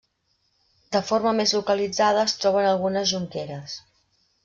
[0.95, 3.81] De forma més localitzada es troben algunes jonqueres.